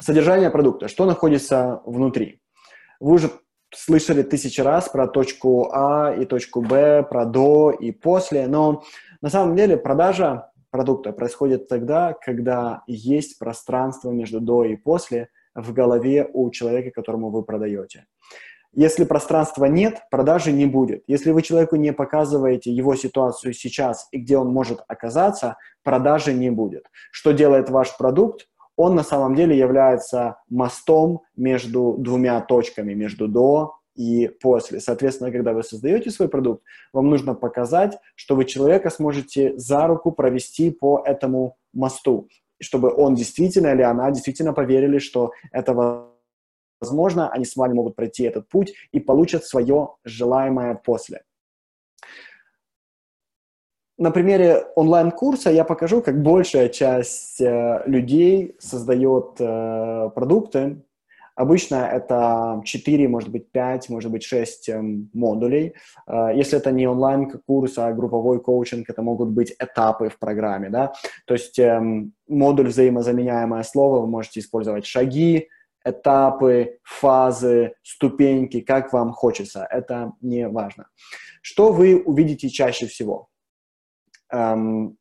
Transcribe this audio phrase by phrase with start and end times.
[0.00, 0.86] Содержание продукта.
[0.86, 2.40] Что находится внутри?
[3.00, 3.30] Вы уже
[3.74, 8.84] слышали тысячи раз про точку А и точку Б, про до и после, но
[9.20, 15.72] на самом деле продажа продукта происходит тогда, когда есть пространство между до и после в
[15.72, 18.06] голове у человека, которому вы продаете.
[18.72, 21.02] Если пространства нет, продажи не будет.
[21.08, 26.50] Если вы человеку не показываете его ситуацию сейчас и где он может оказаться, продажи не
[26.50, 26.84] будет.
[27.10, 28.46] Что делает ваш продукт?
[28.78, 34.78] Он на самом деле является мостом между двумя точками, между до и после.
[34.78, 36.62] Соответственно, когда вы создаете свой продукт,
[36.92, 42.28] вам нужно показать, что вы человека сможете за руку провести по этому мосту,
[42.62, 46.06] чтобы он действительно или она действительно поверили, что это
[46.80, 51.24] возможно, они с вами могут пройти этот путь и получат свое желаемое после.
[53.98, 60.82] На примере онлайн-курса я покажу, как большая часть э, людей создает э, продукты,
[61.38, 65.74] Обычно это 4, может быть 5, может быть 6 эм, модулей.
[66.08, 70.68] Э, если это не онлайн-курс, а групповой коучинг, это могут быть этапы в программе.
[70.68, 70.92] Да?
[71.26, 75.48] То есть эм, модуль взаимозаменяемое слово, вы можете использовать шаги,
[75.84, 79.64] этапы, фазы, ступеньки, как вам хочется.
[79.70, 80.88] Это не важно.
[81.40, 83.28] Что вы увидите чаще всего?
[84.32, 84.96] Эм,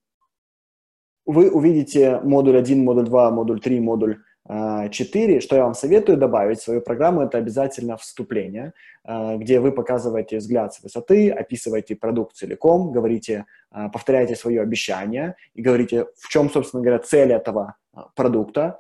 [1.26, 5.42] вы увидите модуль 1, модуль 2, модуль 3, модуль 4.
[5.42, 10.38] Что я вам советую добавить в свою программу, это обязательно вступление, а, где вы показываете
[10.38, 16.50] взгляд с высоты, описываете продукт целиком, говорите, а, повторяете свое обещание и говорите, в чем,
[16.50, 17.76] собственно говоря, цель этого
[18.16, 18.80] продукта,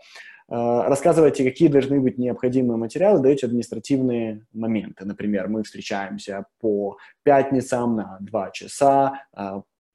[0.50, 5.04] рассказываете, какие должны быть необходимые материалы, даете административные моменты.
[5.04, 9.26] Например, мы встречаемся по пятницам на 2 часа,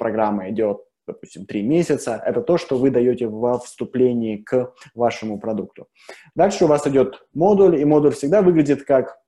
[0.02, 5.86] программа идет допустим, три месяца, это то, что вы даете во вступлении к вашему продукту.
[6.34, 9.18] Дальше у вас идет модуль, и модуль всегда выглядит как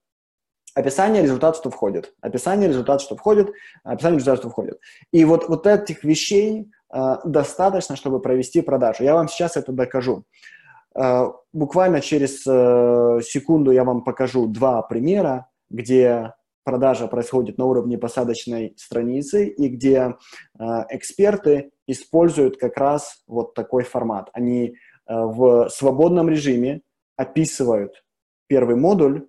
[0.75, 2.15] описание, результат, что входит.
[2.21, 3.51] Описание, результат, что входит,
[3.85, 4.81] описание, результат, что входит.
[5.13, 9.05] И вот, вот этих вещей э, достаточно, чтобы провести продажу.
[9.05, 10.25] Я вам сейчас это докажу.
[10.97, 17.99] Э, буквально через э, секунду я вам покажу два примера, где продажа происходит на уровне
[17.99, 20.17] посадочной страницы и где
[20.59, 24.31] э, эксперты используют как раз вот такой формат.
[24.33, 24.73] Они э,
[25.07, 26.81] в свободном режиме
[27.17, 28.03] описывают
[28.49, 29.29] первый модуль,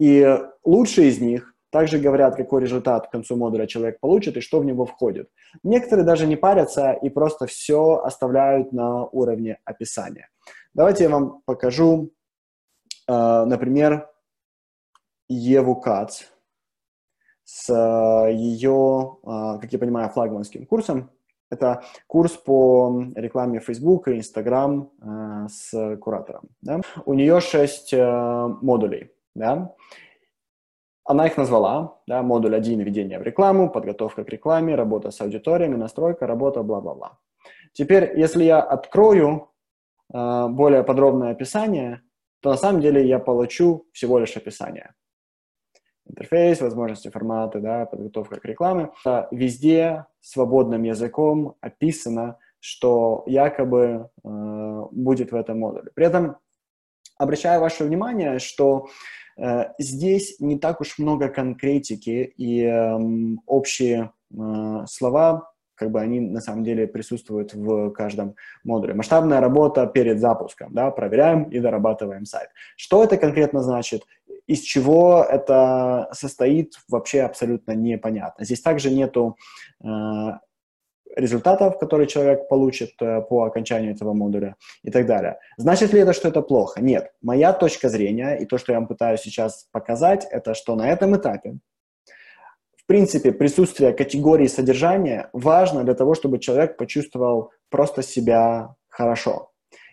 [0.00, 4.60] и лучшие из них также говорят, какой результат к концу модуля человек получит и что
[4.60, 5.30] в него входит.
[5.62, 10.28] Некоторые даже не парятся и просто все оставляют на уровне описания.
[10.74, 12.10] Давайте я вам покажу,
[13.08, 14.08] э, например,
[15.28, 16.24] Еву Кац
[17.52, 21.10] с э, ее, э, как я понимаю, флагманским курсом.
[21.50, 26.44] Это курс по рекламе Facebook и Instagram э, с куратором.
[26.62, 26.80] Да?
[27.04, 29.10] У нее шесть модулей.
[29.34, 29.74] Да?
[31.04, 35.76] Она их назвала, да, модуль 1– введение в рекламу, подготовка к рекламе, работа с аудиториями,
[35.76, 37.18] настройка, работа, бла-бла-бла.
[37.72, 39.50] Теперь, если я открою
[40.08, 42.02] более подробное описание,
[42.40, 44.94] то на самом деле я получу всего лишь описание
[46.08, 48.90] интерфейс, возможности формата, да, подготовка к рекламе.
[49.30, 55.90] Везде свободным языком описано, что якобы э, будет в этом модуле.
[55.94, 56.36] При этом
[57.18, 58.86] обращаю ваше внимание, что
[59.36, 62.98] э, здесь не так уж много конкретики и э,
[63.46, 65.52] общие э, слова
[65.82, 68.94] как бы они на самом деле присутствуют в каждом модуле.
[68.94, 72.50] Масштабная работа перед запуском, да, проверяем и дорабатываем сайт.
[72.76, 74.04] Что это конкретно значит?
[74.52, 78.44] Из чего это состоит, вообще абсолютно непонятно.
[78.44, 79.36] Здесь также нету
[79.82, 79.86] э,
[81.16, 85.38] результатов, которые человек получит э, по окончанию этого модуля и так далее.
[85.56, 86.82] Значит ли это, что это плохо?
[86.82, 87.12] Нет.
[87.22, 91.16] Моя точка зрения и то, что я вам пытаюсь сейчас показать, это что на этом
[91.16, 91.58] этапе
[92.76, 99.51] в принципе, присутствие категории содержания важно для того, чтобы человек почувствовал просто себя хорошо.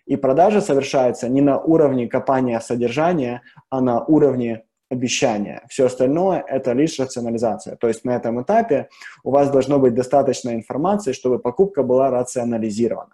[0.09, 5.61] И продажа совершается не на уровне копания содержания, а на уровне обещания.
[5.69, 7.75] Все остальное– это лишь рационализация.
[7.75, 8.89] То есть на этом этапе
[9.23, 13.11] у вас должно быть достаточно информации, чтобы покупка была рационализирована.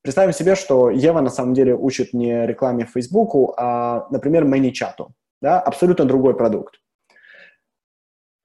[0.00, 5.08] Представим себе, что Ева на самом деле учит не рекламе Фейсбуку, а, например, ManyChat.
[5.42, 5.60] Да?
[5.60, 6.80] Абсолютно другой продукт.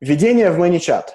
[0.01, 1.05] Введение в ManyChat.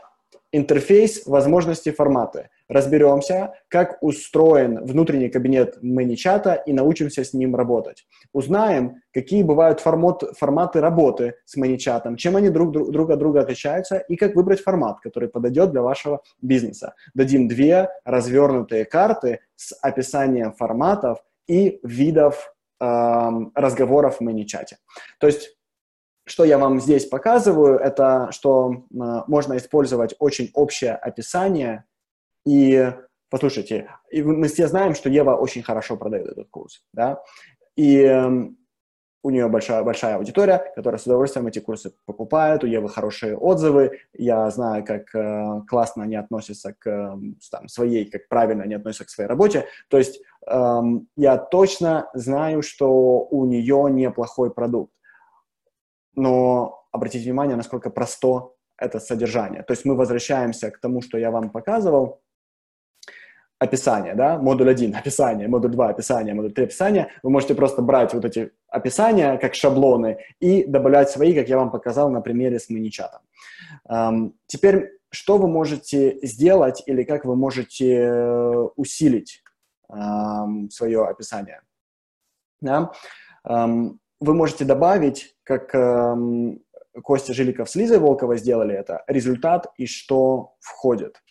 [0.50, 2.48] Интерфейс, возможности, форматы.
[2.70, 8.06] Разберемся, как устроен внутренний кабинет ManyChat и научимся с ним работать.
[8.32, 13.40] Узнаем, какие бывают формат, форматы работы с ManyChat, чем они друг, друг, друг от друга
[13.40, 16.94] отличаются и как выбрать формат, который подойдет для вашего бизнеса.
[17.12, 21.18] Дадим две развернутые карты с описанием форматов
[21.48, 24.78] и видов э, разговоров в мини-чате.
[25.18, 25.56] То есть
[26.30, 28.76] что я вам здесь показываю, это что э,
[29.26, 31.84] можно использовать очень общее описание.
[32.46, 32.92] И
[33.28, 37.22] послушайте, мы все знаем, что Ева очень хорошо продает этот курс, да,
[37.76, 38.28] и э,
[39.22, 44.00] у нее большая, большая аудитория, которая с удовольствием эти курсы покупает, у Евы хорошие отзывы,
[44.14, 47.16] я знаю, как э, классно они относятся к э,
[47.50, 50.80] там, своей, как правильно они относятся к своей работе, то есть э,
[51.16, 54.92] я точно знаю, что у нее неплохой продукт.
[56.14, 59.62] Но обратите внимание, насколько просто это содержание.
[59.62, 62.22] То есть мы возвращаемся к тому, что я вам показывал,
[63.60, 67.08] описание, да, модуль 1– описание, модуль 2– описание, модуль 3– описание.
[67.22, 71.70] Вы можете просто брать вот эти описания как шаблоны и добавлять свои, как я вам
[71.70, 73.20] показал на примере с мини-чатом.
[73.88, 79.42] Um, теперь, что вы можете сделать или как вы можете э, усилить
[79.92, 81.60] um, свое описание?
[82.62, 82.92] Да?
[83.46, 86.60] Um, вы можете добавить, как эм,
[87.02, 91.22] Костя Жиликов с Лизой Волковой сделали это, результат и что входит.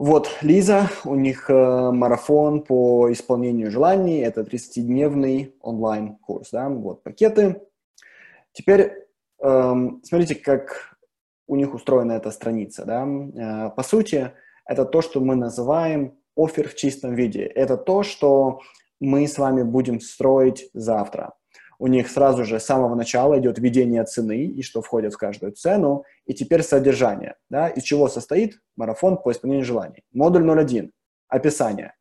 [0.00, 7.60] Вот, Лиза, у них э, марафон по исполнению желаний, это 30-дневный онлайн-курс, да, вот пакеты.
[8.52, 9.06] Теперь
[9.42, 10.96] эм, смотрите, как
[11.46, 13.06] у них устроена эта страница, да.
[13.06, 14.32] Э, по сути,
[14.64, 17.42] это то, что мы называем офер в чистом виде.
[17.42, 18.60] Это то, что
[19.00, 21.34] мы с вами будем строить завтра.
[21.80, 25.52] У них сразу же с самого начала идет введение цены и что входит в каждую
[25.52, 27.36] цену, и теперь содержание.
[27.48, 30.02] Да, из чего состоит марафон по исполнению желаний.
[30.12, 30.92] Модуль 01–
[31.28, 31.94] описание.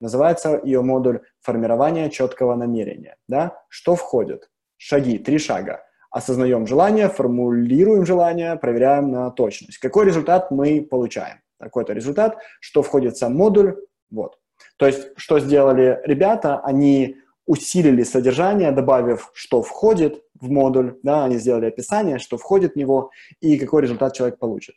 [0.00, 3.16] Называется ее модуль формирования четкого намерения.
[3.28, 3.62] Да?
[3.68, 4.48] Что входит?
[4.78, 5.84] Шаги, три шага.
[6.10, 9.76] Осознаем желание, формулируем желание, проверяем на точность.
[9.76, 11.40] Какой результат мы получаем?
[11.58, 12.38] Такой-то результат.
[12.60, 13.76] Что входит в сам модуль?
[14.10, 14.38] Вот.
[14.78, 17.16] То есть, что сделали ребята, они
[17.46, 23.10] усилили содержание, добавив, что входит в модуль, да, они сделали описание, что входит в него
[23.40, 24.74] и какой результат человек получит.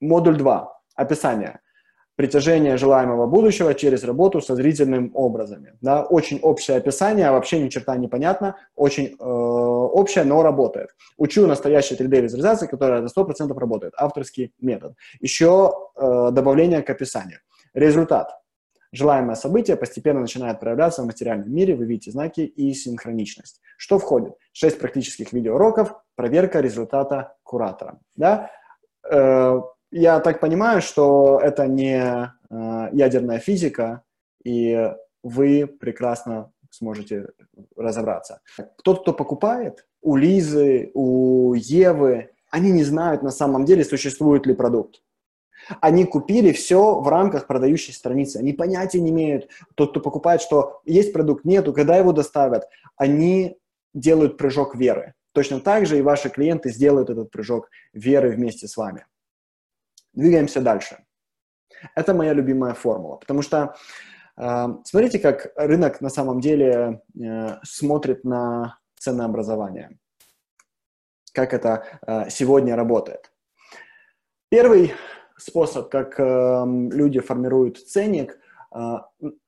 [0.00, 0.72] Модуль 2.
[0.96, 1.60] Описание.
[2.16, 5.74] Притяжение желаемого будущего через работу со зрительным образами.
[5.82, 10.88] Да, очень общее описание, вообще ни черта не понятно, очень э, общее, но работает.
[11.18, 13.92] Учу настоящей 3D-визуализации, которая на 100% работает.
[13.98, 14.94] Авторский метод.
[15.20, 17.40] Еще э, добавление к описанию.
[17.74, 18.30] Результат
[18.92, 23.60] Желаемое событие постепенно начинает проявляться в материальном мире, вы видите знаки и синхроничность.
[23.76, 24.34] Что входит?
[24.52, 27.98] Шесть практических видеоуроков, проверка результата куратора.
[28.14, 28.50] Да?
[29.10, 29.60] Э,
[29.90, 34.02] я так понимаю, что это не э, ядерная физика,
[34.44, 34.92] и
[35.22, 37.28] вы прекрасно сможете
[37.76, 38.40] разобраться.
[38.82, 44.54] Тот, кто покупает, у Лизы, у Евы, они не знают на самом деле, существует ли
[44.54, 45.02] продукт.
[45.80, 48.38] Они купили все в рамках продающей страницы.
[48.38, 52.68] Они понятия не имеют, тот, кто покупает, что есть продукт, нету, когда его доставят.
[52.96, 53.58] Они
[53.94, 55.14] делают прыжок веры.
[55.32, 59.06] Точно так же и ваши клиенты сделают этот прыжок веры вместе с вами.
[60.12, 61.04] Двигаемся дальше.
[61.94, 63.76] Это моя любимая формула, потому что
[64.38, 69.98] э, смотрите, как рынок на самом деле э, смотрит на ценообразование,
[71.32, 73.30] как это э, сегодня работает.
[74.48, 74.94] Первый
[75.36, 78.38] способ, как э, люди формируют ценник,
[78.74, 78.96] э,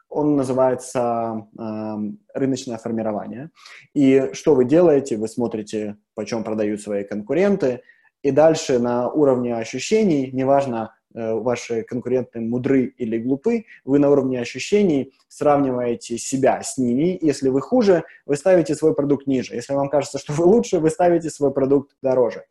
[0.08, 1.96] он называется э,
[2.34, 3.50] рыночное формирование.
[3.94, 5.16] И что вы делаете?
[5.16, 7.82] Вы смотрите, почем продают свои конкуренты,
[8.22, 14.40] и дальше на уровне ощущений, неважно, э, ваши конкуренты мудры или глупы, вы на уровне
[14.40, 17.18] ощущений сравниваете себя с ними.
[17.20, 19.54] Если вы хуже, вы ставите свой продукт ниже.
[19.54, 22.44] Если вам кажется, что вы лучше, вы ставите свой продукт дороже.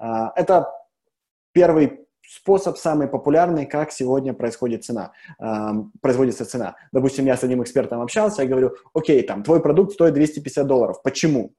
[0.00, 0.72] Э, это
[1.52, 5.44] первый способ самый популярный, как сегодня происходит цена, э,
[6.00, 6.76] производится цена.
[6.92, 11.02] Допустим, я с одним экспертом общался, я говорю, окей, там, твой продукт стоит 250 долларов,
[11.02, 11.54] почему?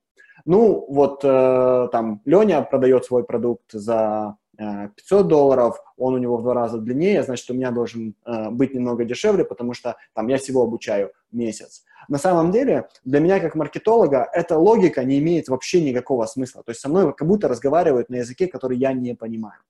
[0.46, 6.43] Ну, вот э, там Леня продает свой продукт за 500 долларов, он у него в
[6.43, 10.38] два раза длиннее, значит, у меня должен э, быть немного дешевле, потому что там я
[10.38, 11.84] всего обучаю месяц.
[12.07, 16.63] На самом деле, для меня как маркетолога эта логика не имеет вообще никакого смысла.
[16.63, 19.62] То есть со мной как будто разговаривают на языке, который я не понимаю.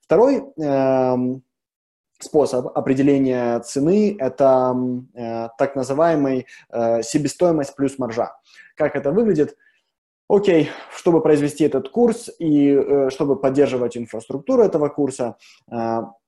[0.00, 1.16] Второй э,
[2.18, 4.74] способ определения цены– это
[5.14, 8.36] э, так называемый э, себестоимость плюс маржа.
[8.76, 9.56] Как это выглядит–
[10.28, 15.36] окей, чтобы произвести этот курс и э, чтобы поддерживать инфраструктуру этого курса,
[15.70, 15.74] э,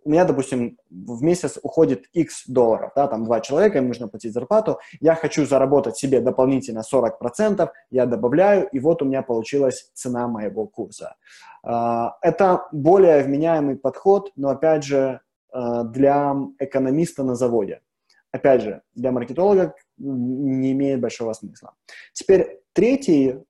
[0.02, 4.32] у меня, допустим, в месяц уходит X долларов, да, там два человека, им нужно платить
[4.32, 10.26] зарплату, я хочу заработать себе дополнительно 40%, я добавляю, и вот у меня получилась цена
[10.26, 11.16] моего курса.
[11.66, 15.20] Э, это более вменяемый подход, но, опять же,
[15.52, 17.80] для экономиста на заводе.
[18.30, 21.74] опять же, для маркетолога не имеет большого смысла.
[22.12, 23.40] Теперь третий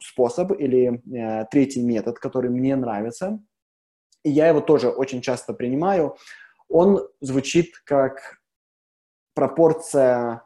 [0.00, 3.40] способ или э, третий метод, который мне нравится,
[4.24, 6.16] и я его тоже очень часто принимаю,
[6.68, 8.38] он звучит как
[9.34, 10.42] пропорция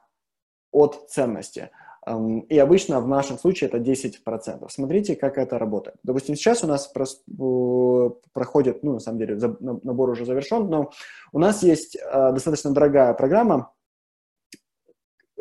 [0.71, 1.71] от ценности.
[2.07, 4.69] Эм, и обычно в нашем случае это 10%.
[4.69, 5.97] Смотрите, как это работает.
[6.03, 6.93] Допустим, сейчас у нас
[8.33, 10.91] проходит, ну, на самом деле, набор уже завершен, но
[11.33, 13.73] у нас есть э, достаточно дорогая программа,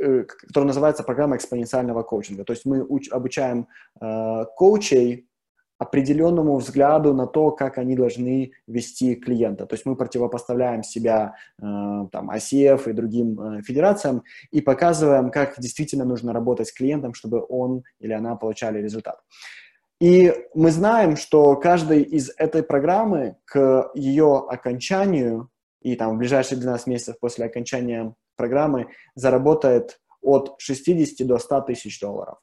[0.01, 2.43] которая называется программа экспоненциального коучинга.
[2.43, 3.67] То есть мы обучаем
[4.01, 5.27] э, коучей
[5.81, 9.65] определенному взгляду на то, как они должны вести клиента.
[9.65, 11.63] То есть мы противопоставляем себя э,
[12.11, 17.43] там, ICF и другим э, федерациям и показываем, как действительно нужно работать с клиентом, чтобы
[17.49, 19.21] он или она получали результат.
[19.99, 25.49] И мы знаем, что каждый из этой программы к ее окончанию
[25.81, 31.99] и там в ближайшие 12 месяцев после окончания программы заработает от 60 до 100 тысяч
[31.99, 32.37] долларов.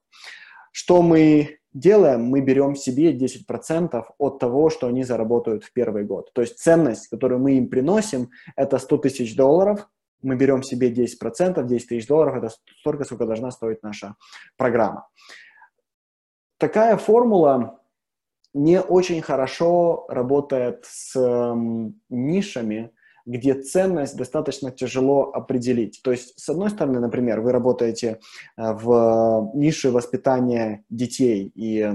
[0.73, 6.33] Что мы делаем, мы берем себе 10% от того, что они заработают в первый год.
[6.33, 9.88] То есть ценность, которую мы им приносим, это 100 тысяч долларов,
[10.23, 14.16] мы берем себе 10%, 10 тысяч долларов, это столько, сколько должна стоить наша
[14.57, 15.09] программа.
[16.59, 17.80] Такая формула
[18.52, 21.54] не очень хорошо работает с э,
[22.09, 22.90] нишами,
[23.28, 26.00] где ценность достаточно тяжело определить.
[26.02, 28.20] То есть, с одной стороны, например, вы работаете
[28.56, 31.92] э, в нише воспитания детей, и э,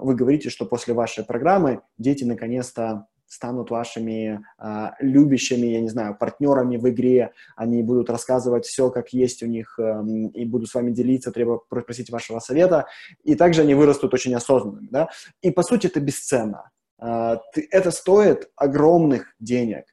[0.00, 6.16] вы говорите, что после вашей программы дети наконец-то станут вашими э, любящими, я не знаю,
[6.16, 10.74] партнерами в игре, они будут рассказывать все, как есть у них, э, и будут с
[10.74, 12.86] вами делиться, требовать, просить вашего совета,
[13.24, 15.08] и также они вырастут очень осознанными, да,
[15.42, 16.70] и по сути это бесценно.
[16.98, 19.84] Э, ты, это стоит огромных денег,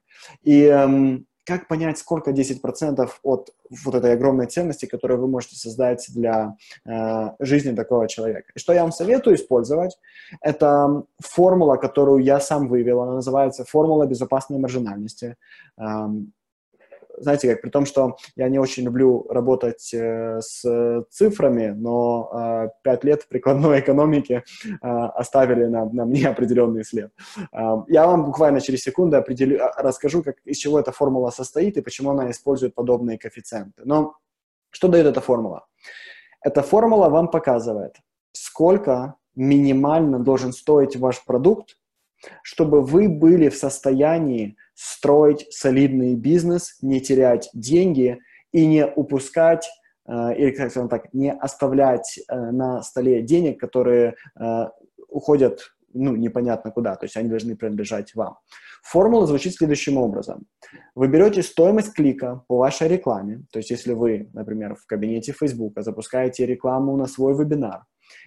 [0.43, 3.49] и эм, как понять, сколько 10% от
[3.83, 8.51] вот этой огромной ценности, которую вы можете создать для э, жизни такого человека.
[8.55, 9.97] И что я вам советую использовать,
[10.41, 15.35] это формула, которую я сам вывел, она называется формула безопасной маржинальности.
[15.77, 16.33] Эм,
[17.17, 22.69] знаете как, при том, что я не очень люблю работать э, с цифрами, но э,
[22.83, 27.11] пять лет в прикладной экономике э, оставили на, на мне определенный след.
[27.51, 31.77] Э, я вам буквально через секунду определю, а, расскажу, как, из чего эта формула состоит
[31.77, 33.81] и почему она использует подобные коэффициенты.
[33.85, 34.15] Но
[34.71, 35.65] что дает эта формула?
[36.41, 37.95] Эта формула вам показывает,
[38.31, 41.77] сколько минимально должен стоить ваш продукт,
[42.41, 48.19] чтобы вы были в состоянии строить солидный бизнес, не терять деньги
[48.51, 49.69] и не упускать
[50.05, 54.65] э, или, как скажем так, не оставлять э, на столе денег, которые э,
[55.07, 58.37] уходят, ну, непонятно куда, то есть они должны принадлежать вам.
[58.83, 60.47] Формула звучит следующим образом.
[60.95, 65.75] Вы берете стоимость клика по вашей рекламе, то есть если вы, например, в кабинете Facebook
[65.77, 67.83] запускаете рекламу на свой вебинар,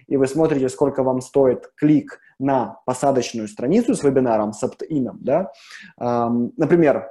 [0.07, 5.51] и вы смотрите, сколько вам стоит клик на посадочную страницу с вебинаром, с opt-in, да,
[5.97, 7.09] например,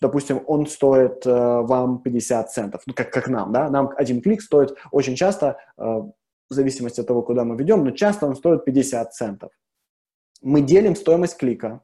[0.00, 4.42] допустим, он стоит э, вам 50 центов, ну, как, как нам, да, нам один клик
[4.42, 6.12] стоит очень часто, э, в
[6.54, 9.50] зависимости от того, куда мы ведем, но часто он стоит 50 центов.
[10.42, 11.82] Мы делим стоимость клика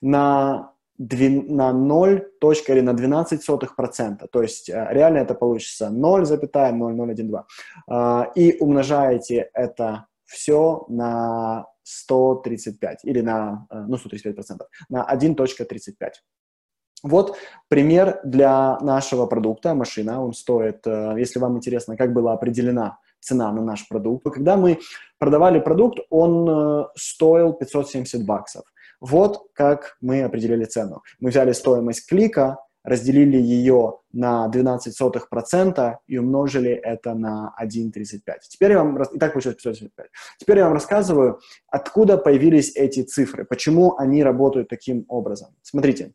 [0.00, 4.26] на на 0 точка или на 12 сотых процента.
[4.26, 7.44] То есть э, реально это получится 0,0012.
[7.88, 16.10] А, и умножаете это все на 135 или на, э, ну, 135 процентов, на 1.35.
[17.02, 17.36] Вот
[17.68, 20.24] пример для нашего продукта, машина.
[20.24, 24.24] Он стоит, э, если вам интересно, как была определена цена на наш продукт.
[24.24, 24.78] Когда мы
[25.18, 28.62] продавали продукт, он стоил 570 баксов.
[29.00, 31.02] Вот как мы определили цену.
[31.20, 38.20] Мы взяли стоимость клика, разделили ее на 12% и умножили это на 1,35.
[38.48, 39.02] Теперь я вам...
[39.02, 40.06] И так получилось 575.
[40.38, 45.56] Теперь я вам рассказываю, откуда появились эти цифры, почему они работают таким образом.
[45.62, 46.14] Смотрите,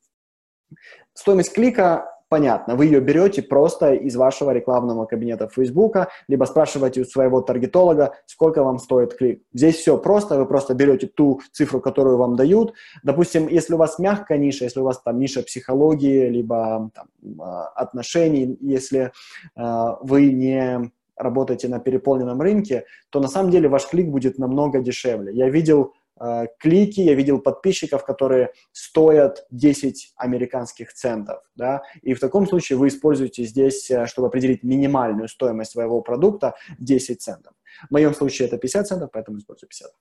[1.14, 2.78] стоимость клика понятно.
[2.78, 8.64] Вы ее берете просто из вашего рекламного кабинета Фейсбука, либо спрашиваете у своего таргетолога, сколько
[8.64, 9.44] вам стоит клик.
[9.54, 12.74] Здесь все просто, вы просто берете ту цифру, которую вам дают.
[13.04, 17.08] Допустим, если у вас мягкая ниша, если у вас там ниша психологии, либо там,
[17.42, 19.12] а, отношений, если
[19.58, 24.80] э, вы не работаете на переполненном рынке, то на самом деле ваш клик будет намного
[24.80, 25.34] дешевле.
[25.34, 32.20] Я видел Э, клики, я видел подписчиков, которые стоят 10 американских центов, да, и в
[32.20, 37.54] таком случае вы используете здесь, э, чтобы определить минимальную стоимость своего продукта, 10 центов.
[37.90, 39.92] В моем случае это 50 центов, поэтому использую 50.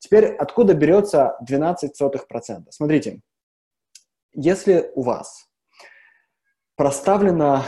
[0.00, 2.72] Теперь откуда берется 12 сотых процента?
[2.72, 3.20] Смотрите,
[4.32, 5.48] если у вас
[6.74, 7.64] проставлена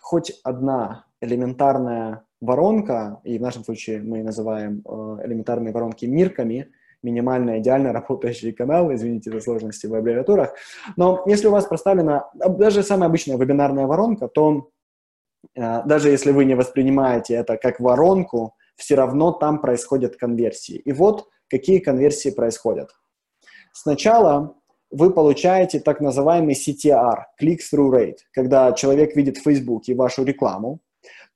[0.00, 7.58] хоть одна элементарная воронка, и в нашем случае мы называем э, элементарные воронки мирками, минимально
[7.58, 10.54] идеально работающие каналы, извините за сложности в аббревиатурах,
[10.96, 14.70] но если у вас проставлена даже самая обычная вебинарная воронка, то
[15.54, 20.76] э, даже если вы не воспринимаете это как воронку, все равно там происходят конверсии.
[20.76, 22.90] И вот какие конверсии происходят.
[23.72, 24.54] Сначала
[24.90, 28.18] вы получаете так называемый CTR, click-through rate.
[28.32, 30.80] Когда человек видит в Фейсбуке вашу рекламу,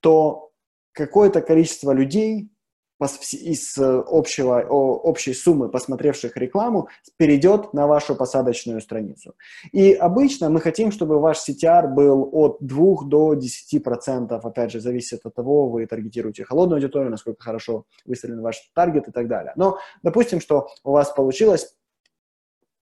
[0.01, 0.51] то
[0.93, 2.51] какое-то количество людей
[3.01, 9.35] из э, общего, общей суммы посмотревших рекламу перейдет на вашу посадочную страницу.
[9.73, 14.33] И обычно мы хотим, чтобы ваш CTR был от 2 до 10%.
[14.33, 19.13] Опять же, зависит от того, вы таргетируете холодную аудиторию, насколько хорошо выстроен ваш таргет и
[19.13, 19.53] так далее.
[19.57, 21.75] Но допустим, что у вас получилось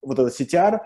[0.03, 0.81] вот этот CTR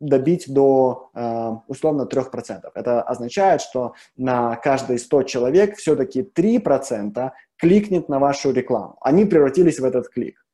[0.00, 2.70] добить до э, условно 3%.
[2.74, 8.96] Это означает, что на каждые 100 человек все-таки 3% кликнет на вашу рекламу.
[9.00, 10.44] Они превратились в этот клик.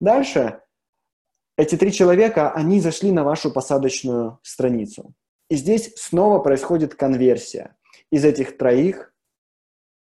[0.00, 0.60] Дальше
[1.56, 5.14] эти три человека, они зашли на вашу посадочную страницу.
[5.48, 7.76] И здесь снова происходит конверсия.
[8.10, 9.12] Из этих троих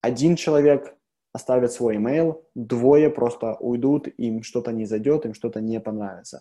[0.03, 0.95] один человек
[1.39, 6.41] оставят свой email, двое просто уйдут, им что-то не зайдет, им что-то не понравится.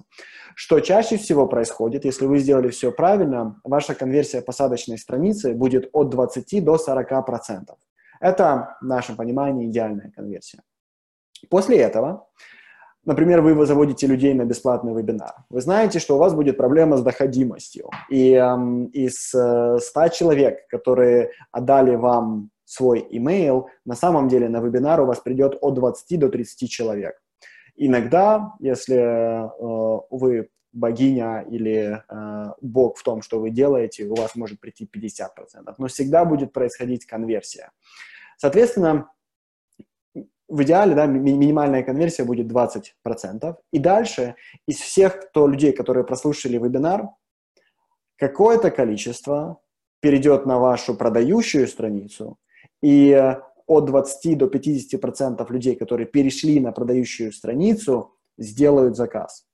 [0.55, 6.09] Что чаще всего происходит, если вы сделали все правильно, ваша конверсия посадочной страницы будет от
[6.09, 7.77] 20 до 40 процентов.
[8.19, 10.61] Это, в нашем понимании, идеальная конверсия.
[11.49, 12.27] После этого,
[13.05, 15.33] например, вы заводите людей на бесплатный вебинар.
[15.49, 17.89] Вы знаете, что у вас будет проблема с доходимостью.
[18.09, 24.59] И эм, из э, 100 человек, которые отдали вам свой email, на самом деле на
[24.59, 27.15] вебинар у вас придет от 20 до 30 человек.
[27.77, 34.35] Иногда, если э, вы богиня или э, бог в том, что вы делаете, у вас
[34.35, 35.75] может прийти 50%.
[35.77, 37.71] Но всегда будет происходить конверсия.
[38.37, 39.09] Соответственно,
[40.49, 43.55] в идеале да, ми- минимальная конверсия будет 20%.
[43.71, 44.35] И дальше
[44.67, 47.09] из всех кто, людей, которые прослушали вебинар,
[48.17, 49.61] какое-то количество
[50.01, 52.37] перейдет на вашу продающую страницу,
[52.81, 59.45] и э, от 20 до 50% людей, которые перешли на продающую страницу, сделают заказ.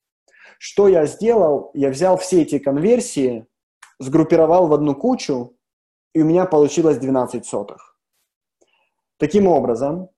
[0.59, 1.71] Что я сделал?
[1.73, 3.45] Я взял все эти конверсии,
[3.99, 5.57] сгруппировал в одну кучу,
[6.13, 7.97] и у меня получилось 12 сотых.
[9.17, 10.09] Таким образом,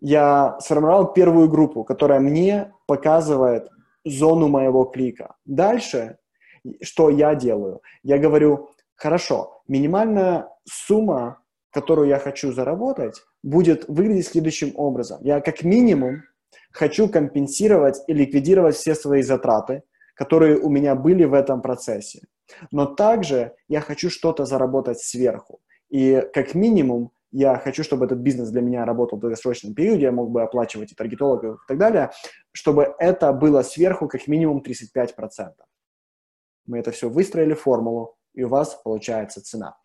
[0.00, 3.68] я сформировал первую группу, которая мне показывает
[4.04, 5.36] зону моего клика.
[5.44, 6.18] Дальше,
[6.82, 7.80] что я делаю?
[8.02, 11.39] Я говорю, хорошо, минимальная сумма
[11.70, 15.20] которую я хочу заработать, будет выглядеть следующим образом.
[15.22, 16.22] Я как минимум
[16.72, 19.82] хочу компенсировать и ликвидировать все свои затраты,
[20.14, 22.22] которые у меня были в этом процессе.
[22.70, 25.60] Но также я хочу что-то заработать сверху.
[25.88, 30.12] И как минимум я хочу, чтобы этот бизнес для меня работал в долгосрочном периоде, я
[30.12, 32.10] мог бы оплачивать и таргетологов и так далее,
[32.52, 35.52] чтобы это было сверху как минимум 35%.
[36.66, 39.76] Мы это все выстроили формулу, и у вас получается цена.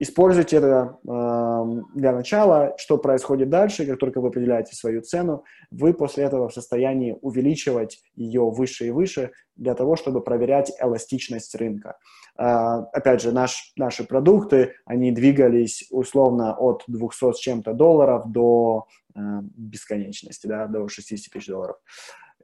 [0.00, 2.74] Используйте это э, для начала.
[2.76, 8.00] Что происходит дальше, как только вы определяете свою цену, вы после этого в состоянии увеличивать
[8.14, 11.98] ее выше и выше для того, чтобы проверять эластичность рынка.
[12.38, 18.86] Э, опять же, наш, наши продукты, они двигались условно от 200 с чем-то долларов до
[19.16, 19.20] э,
[19.56, 21.76] бесконечности, да, до 60 тысяч долларов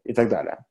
[0.02, 0.64] и так далее.